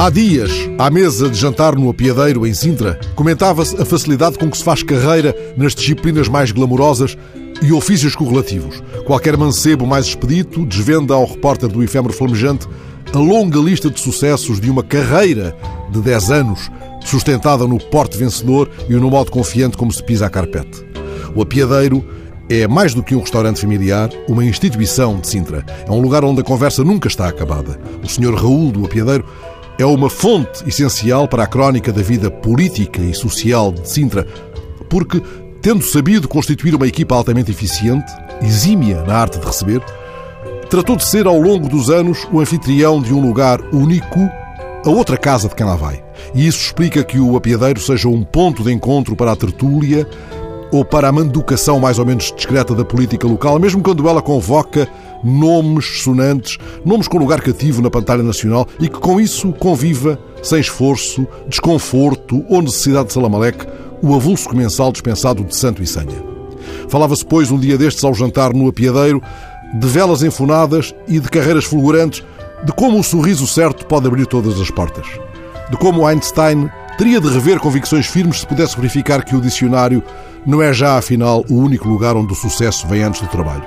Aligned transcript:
Há 0.00 0.10
dias, 0.10 0.52
à 0.78 0.88
mesa 0.90 1.28
de 1.28 1.36
jantar 1.36 1.74
no 1.74 1.90
Apiadeiro, 1.90 2.46
em 2.46 2.54
Sintra, 2.54 3.00
comentava-se 3.16 3.74
a 3.82 3.84
facilidade 3.84 4.38
com 4.38 4.48
que 4.48 4.56
se 4.56 4.62
faz 4.62 4.80
carreira 4.80 5.34
nas 5.56 5.74
disciplinas 5.74 6.28
mais 6.28 6.52
glamourosas 6.52 7.18
e 7.60 7.72
ofícios 7.72 8.14
correlativos. 8.14 8.80
Qualquer 9.04 9.36
mancebo 9.36 9.84
mais 9.84 10.06
expedito 10.06 10.64
desvenda 10.64 11.14
ao 11.14 11.26
repórter 11.26 11.68
do 11.68 11.82
efêmero 11.82 12.14
flamejante 12.14 12.68
a 13.12 13.18
longa 13.18 13.58
lista 13.58 13.90
de 13.90 13.98
sucessos 13.98 14.60
de 14.60 14.70
uma 14.70 14.84
carreira 14.84 15.56
de 15.90 16.00
10 16.00 16.30
anos, 16.30 16.70
sustentada 17.04 17.66
no 17.66 17.80
porte 17.80 18.16
vencedor 18.16 18.70
e 18.88 18.94
no 18.94 19.10
modo 19.10 19.32
confiante 19.32 19.76
como 19.76 19.92
se 19.92 20.04
pisa 20.04 20.26
a 20.26 20.30
carpete. 20.30 20.86
O 21.34 21.42
apiadeiro 21.42 22.04
é 22.48 22.68
mais 22.68 22.94
do 22.94 23.02
que 23.02 23.16
um 23.16 23.20
restaurante 23.20 23.60
familiar, 23.60 24.10
uma 24.28 24.44
instituição 24.44 25.18
de 25.18 25.26
Sintra. 25.26 25.66
É 25.86 25.90
um 25.90 26.00
lugar 26.00 26.24
onde 26.24 26.40
a 26.40 26.44
conversa 26.44 26.84
nunca 26.84 27.08
está 27.08 27.26
acabada. 27.26 27.80
O 28.02 28.08
Sr. 28.08 28.34
Raul 28.34 28.70
do 28.70 28.84
Apiadeiro 28.84 29.24
é 29.78 29.84
uma 29.84 30.10
fonte 30.10 30.68
essencial 30.68 31.28
para 31.28 31.44
a 31.44 31.46
crónica 31.46 31.92
da 31.92 32.02
vida 32.02 32.30
política 32.30 33.00
e 33.00 33.14
social 33.14 33.72
de 33.72 33.88
Sintra, 33.88 34.26
porque 34.88 35.22
Tendo 35.60 35.82
sabido 35.82 36.28
constituir 36.28 36.74
uma 36.74 36.86
equipa 36.86 37.16
altamente 37.16 37.50
eficiente, 37.50 38.10
exímia 38.40 39.02
na 39.02 39.16
arte 39.16 39.40
de 39.40 39.46
receber, 39.46 39.82
tratou 40.70 40.94
de 40.94 41.04
ser, 41.04 41.26
ao 41.26 41.38
longo 41.38 41.68
dos 41.68 41.90
anos, 41.90 42.26
o 42.32 42.40
anfitrião 42.40 43.02
de 43.02 43.12
um 43.12 43.20
lugar 43.20 43.60
único, 43.72 44.20
a 44.84 44.88
outra 44.88 45.16
casa 45.16 45.48
de 45.48 45.56
quem 45.56 45.66
lá 45.66 45.74
vai. 45.74 46.02
E 46.32 46.46
isso 46.46 46.60
explica 46.60 47.02
que 47.02 47.18
o 47.18 47.36
apiadeiro 47.36 47.80
seja 47.80 48.08
um 48.08 48.22
ponto 48.22 48.62
de 48.62 48.72
encontro 48.72 49.16
para 49.16 49.32
a 49.32 49.36
tertúlia 49.36 50.08
ou 50.70 50.84
para 50.84 51.08
a 51.08 51.12
manducação 51.12 51.80
mais 51.80 51.98
ou 51.98 52.06
menos 52.06 52.32
discreta 52.32 52.72
da 52.74 52.84
política 52.84 53.26
local, 53.26 53.58
mesmo 53.58 53.82
quando 53.82 54.08
ela 54.08 54.22
convoca 54.22 54.88
nomes 55.22 56.02
sonantes, 56.02 56.58
nomes 56.84 57.08
com 57.08 57.18
lugar 57.18 57.40
cativo 57.40 57.82
na 57.82 57.90
pantalha 57.90 58.22
nacional 58.22 58.66
e 58.78 58.88
que 58.88 58.98
com 58.98 59.20
isso 59.20 59.52
conviva, 59.52 60.18
sem 60.42 60.60
esforço, 60.60 61.26
desconforto 61.48 62.44
ou 62.48 62.62
necessidade 62.62 63.08
de 63.08 63.14
salamaleque, 63.14 63.66
o 64.02 64.14
avulso 64.14 64.48
comensal 64.48 64.92
dispensado 64.92 65.44
de 65.44 65.56
santo 65.56 65.82
e 65.82 65.86
senha. 65.86 66.22
Falava-se, 66.88 67.24
pois, 67.24 67.50
um 67.50 67.58
dia 67.58 67.76
destes 67.76 68.04
ao 68.04 68.14
jantar 68.14 68.52
no 68.52 68.68
apiadeiro, 68.68 69.22
de 69.74 69.86
velas 69.86 70.22
enfunadas 70.22 70.94
e 71.06 71.20
de 71.20 71.28
carreiras 71.28 71.64
fulgurantes, 71.64 72.24
de 72.64 72.72
como 72.72 72.98
o 72.98 73.04
sorriso 73.04 73.46
certo 73.46 73.86
pode 73.86 74.06
abrir 74.06 74.26
todas 74.26 74.60
as 74.60 74.70
portas. 74.70 75.06
De 75.70 75.76
como 75.76 76.06
Einstein 76.06 76.70
teria 76.96 77.20
de 77.20 77.28
rever 77.28 77.60
convicções 77.60 78.06
firmes 78.06 78.40
se 78.40 78.46
pudesse 78.46 78.76
verificar 78.76 79.24
que 79.24 79.36
o 79.36 79.40
dicionário 79.40 80.02
não 80.46 80.62
é 80.62 80.72
já, 80.72 80.96
afinal, 80.96 81.44
o 81.50 81.54
único 81.54 81.88
lugar 81.88 82.16
onde 82.16 82.32
o 82.32 82.36
sucesso 82.36 82.86
vem 82.86 83.02
antes 83.02 83.20
do 83.20 83.28
trabalho. 83.28 83.64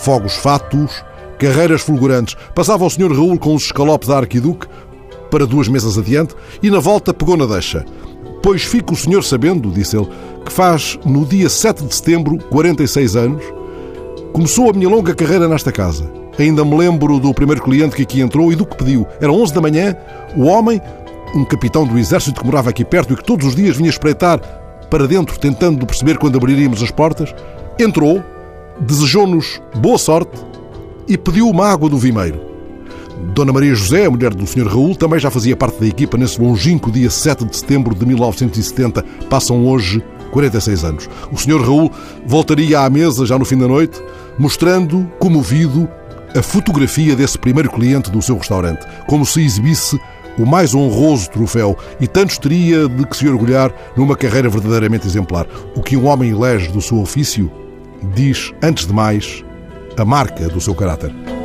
Fogos 0.00 0.34
fatos, 0.34 1.04
carreiras 1.38 1.82
fulgurantes. 1.82 2.36
Passava 2.54 2.84
o 2.84 2.90
Sr. 2.90 3.12
Raul 3.12 3.38
com 3.38 3.54
os 3.54 3.64
escalopes 3.64 4.08
da 4.08 4.18
Arquiduque 4.18 4.66
para 5.30 5.46
duas 5.46 5.68
mesas 5.68 5.98
adiante 5.98 6.34
e 6.62 6.70
na 6.70 6.78
volta 6.78 7.12
pegou 7.12 7.36
na 7.36 7.46
deixa. 7.46 7.84
Pois 8.42 8.62
fica 8.62 8.92
o 8.92 8.96
senhor 8.96 9.24
sabendo, 9.24 9.70
disse 9.70 9.96
ele, 9.96 10.08
que 10.44 10.52
faz 10.52 10.98
no 11.04 11.24
dia 11.24 11.48
7 11.48 11.84
de 11.84 11.94
setembro 11.94 12.38
46 12.50 13.16
anos. 13.16 13.42
Começou 14.32 14.70
a 14.70 14.72
minha 14.72 14.88
longa 14.88 15.14
carreira 15.14 15.48
nesta 15.48 15.72
casa. 15.72 16.10
Ainda 16.38 16.64
me 16.64 16.76
lembro 16.76 17.18
do 17.18 17.32
primeiro 17.32 17.62
cliente 17.62 17.96
que 17.96 18.02
aqui 18.02 18.20
entrou 18.20 18.52
e 18.52 18.56
do 18.56 18.66
que 18.66 18.76
pediu. 18.76 19.06
Era 19.20 19.32
11 19.32 19.54
da 19.54 19.60
manhã, 19.60 19.96
o 20.36 20.44
homem, 20.44 20.80
um 21.34 21.44
capitão 21.44 21.86
do 21.86 21.98
exército 21.98 22.40
que 22.40 22.46
morava 22.46 22.70
aqui 22.70 22.84
perto 22.84 23.14
e 23.14 23.16
que 23.16 23.24
todos 23.24 23.46
os 23.46 23.56
dias 23.56 23.76
vinha 23.76 23.90
espreitar 23.90 24.38
para 24.90 25.08
dentro, 25.08 25.38
tentando 25.38 25.84
perceber 25.86 26.18
quando 26.18 26.36
abriríamos 26.36 26.82
as 26.82 26.90
portas, 26.90 27.34
entrou, 27.78 28.22
desejou-nos 28.80 29.60
boa 29.76 29.98
sorte 29.98 30.38
e 31.08 31.16
pediu 31.16 31.48
uma 31.48 31.68
água 31.68 31.88
do 31.88 31.98
vimeiro. 31.98 32.40
Dona 33.34 33.52
Maria 33.52 33.74
José, 33.74 34.06
a 34.06 34.10
mulher 34.10 34.34
do 34.34 34.46
Sr. 34.46 34.66
Raul, 34.66 34.94
também 34.94 35.18
já 35.18 35.30
fazia 35.30 35.56
parte 35.56 35.80
da 35.80 35.86
equipa 35.86 36.18
nesse 36.18 36.40
longínquo 36.40 36.90
dia 36.90 37.10
7 37.10 37.44
de 37.44 37.56
setembro 37.56 37.94
de 37.94 38.04
1970. 38.04 39.02
Passam 39.28 39.66
hoje 39.66 40.02
46 40.30 40.84
anos. 40.84 41.08
O 41.32 41.36
Sr. 41.36 41.60
Raul 41.60 41.90
voltaria 42.26 42.80
à 42.80 42.90
mesa 42.90 43.24
já 43.24 43.38
no 43.38 43.44
fim 43.44 43.56
da 43.56 43.66
noite, 43.66 44.00
mostrando, 44.38 45.10
comovido, 45.18 45.88
a 46.36 46.42
fotografia 46.42 47.16
desse 47.16 47.38
primeiro 47.38 47.70
cliente 47.70 48.10
do 48.10 48.20
seu 48.20 48.36
restaurante, 48.36 48.86
como 49.06 49.24
se 49.24 49.42
exibisse 49.42 49.98
o 50.38 50.44
mais 50.44 50.74
honroso 50.74 51.30
troféu, 51.30 51.78
e 51.98 52.06
tantos 52.06 52.36
teria 52.36 52.86
de 52.86 53.06
que 53.06 53.16
se 53.16 53.26
orgulhar 53.26 53.72
numa 53.96 54.14
carreira 54.14 54.50
verdadeiramente 54.50 55.06
exemplar. 55.06 55.46
O 55.74 55.82
que 55.82 55.96
um 55.96 56.06
homem 56.06 56.30
elege 56.30 56.68
do 56.68 56.82
seu 56.82 57.00
ofício 57.00 57.50
diz, 58.14 58.52
antes 58.62 58.86
de 58.86 58.92
mais, 58.92 59.44
a 59.96 60.04
marca 60.04 60.48
do 60.48 60.60
seu 60.60 60.74
caráter. 60.74 61.35